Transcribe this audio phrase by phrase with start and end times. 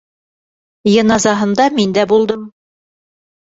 [0.93, 2.51] Йыназаһында мин дә булдым.